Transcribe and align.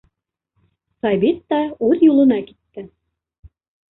Сабит 1.05 1.43
та 1.53 1.59
үҙ 1.89 2.01
юлына 2.07 2.39
китте. 2.47 2.87